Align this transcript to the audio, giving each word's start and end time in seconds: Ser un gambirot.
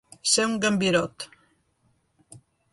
Ser 0.29 0.45
un 0.51 0.55
gambirot. 0.63 1.27